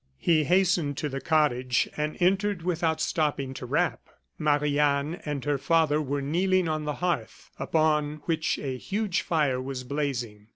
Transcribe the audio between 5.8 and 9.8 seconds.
were kneeling on the hearth, upon which a huge fire